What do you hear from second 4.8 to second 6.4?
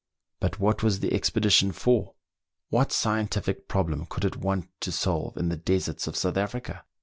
solve in the deserts of South